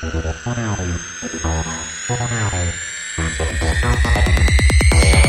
[0.00, 0.14] Thank
[5.24, 5.27] you.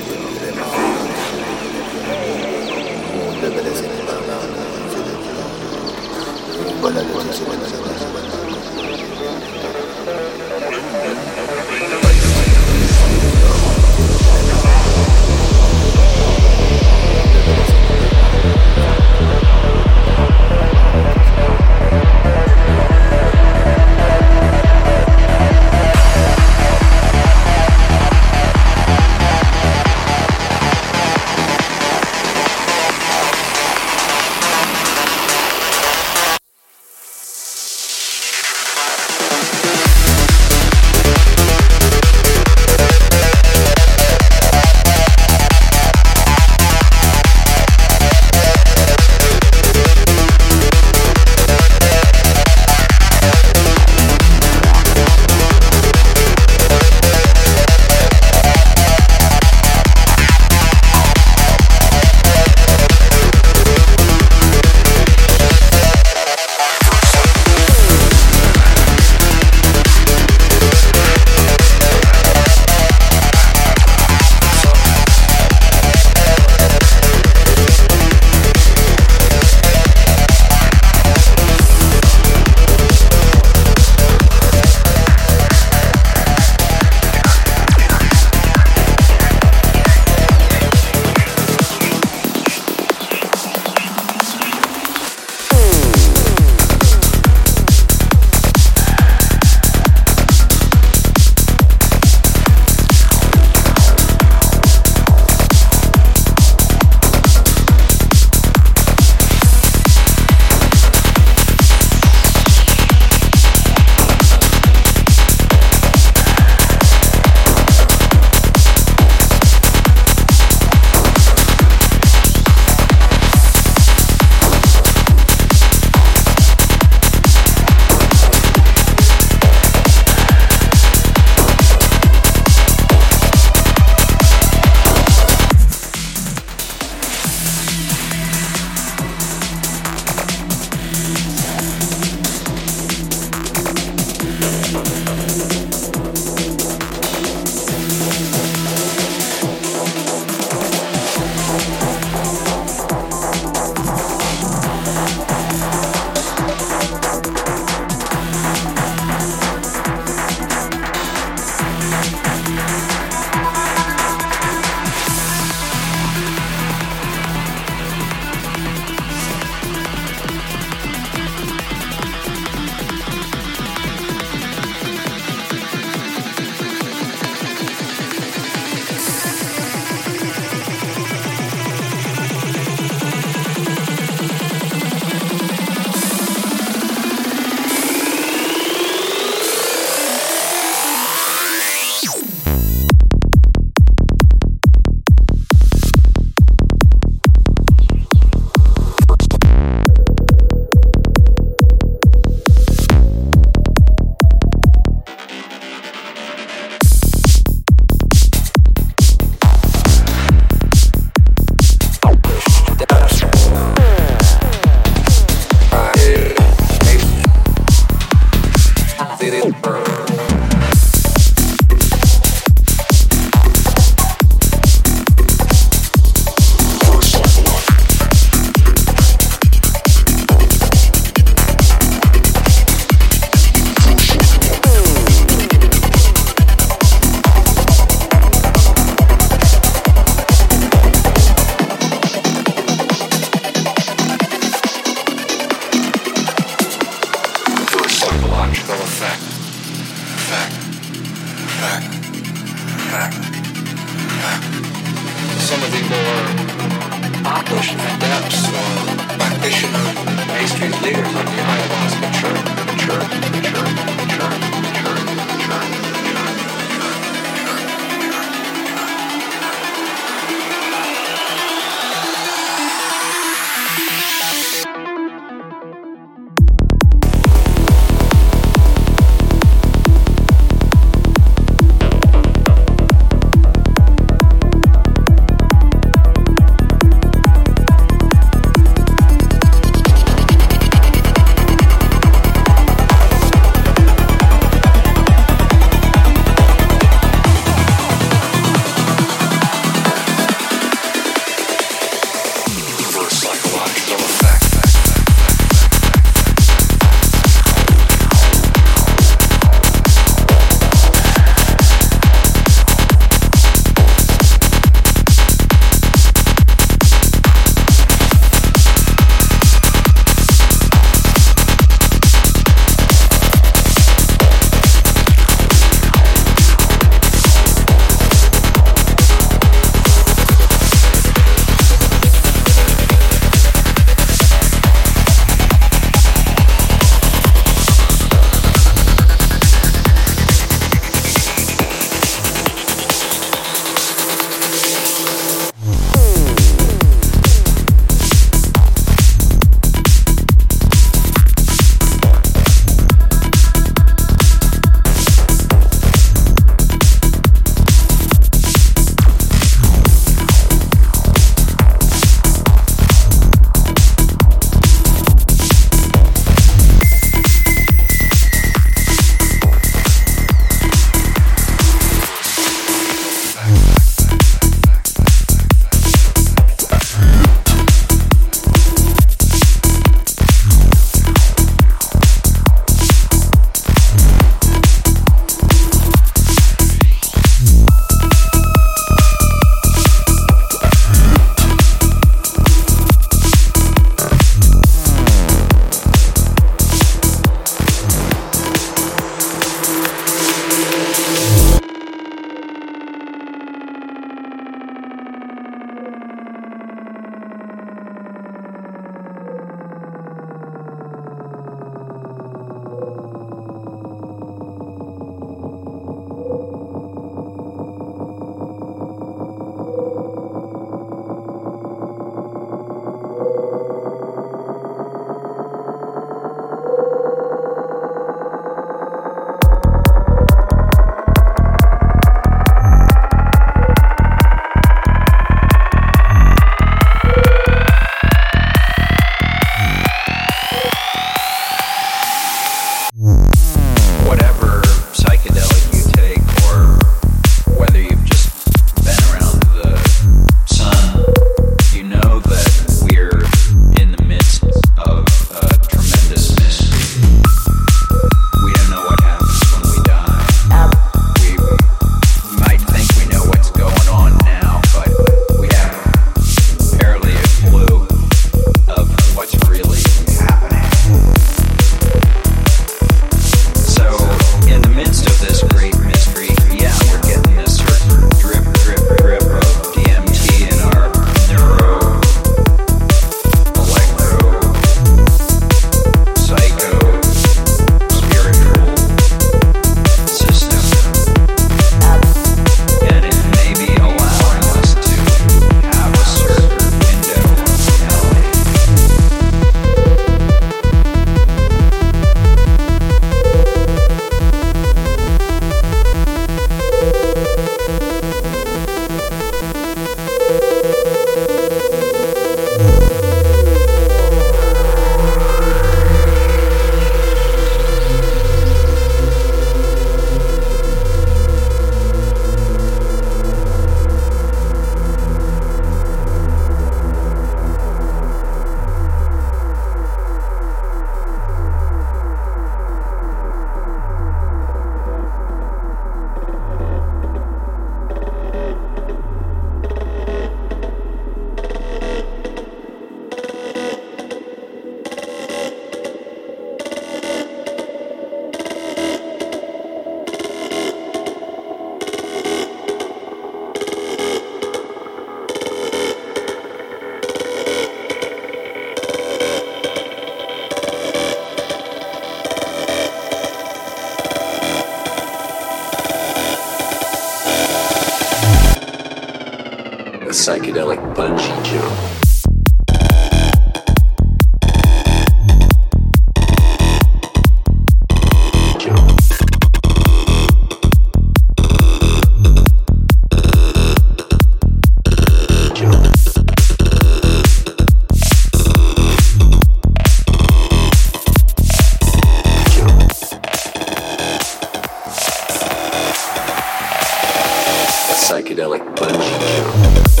[598.11, 600.00] Psychedelic bungee jump.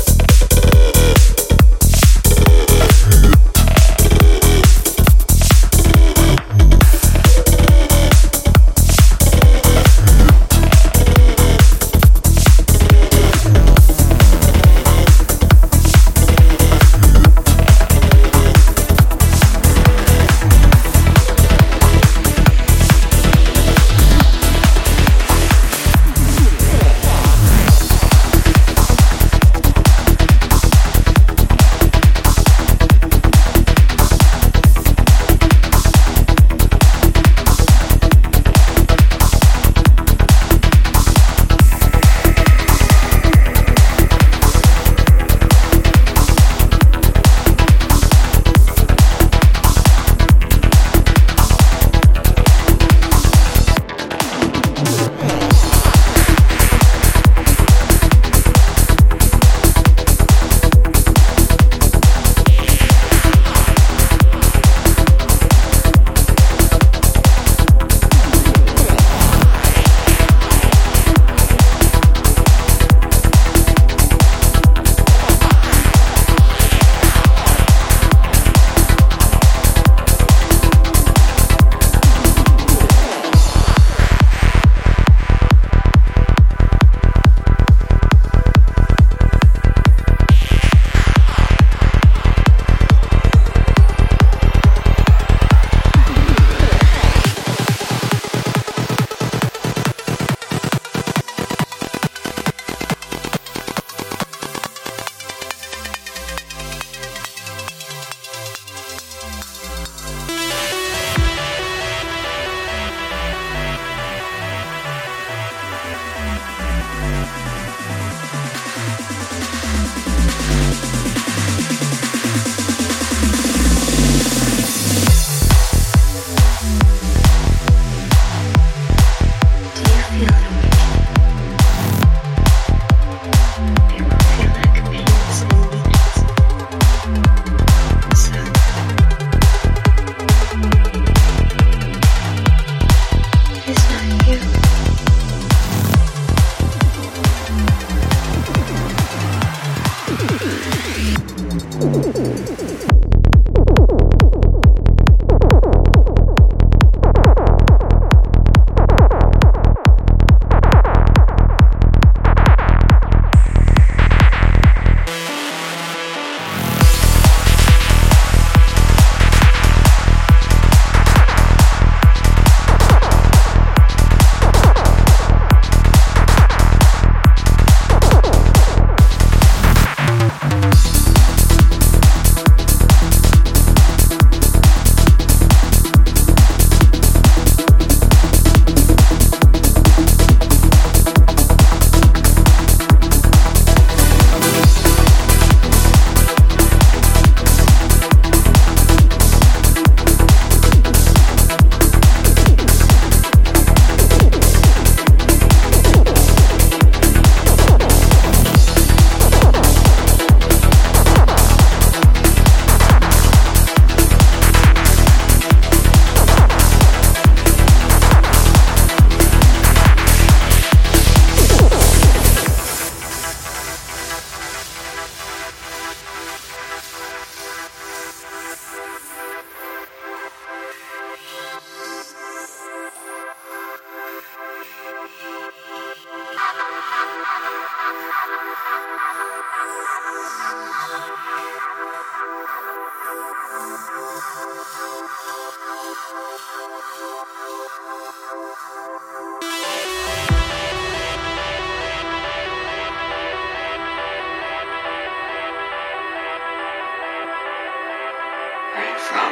[259.11, 259.31] from.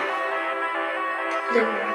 [1.54, 1.89] Linh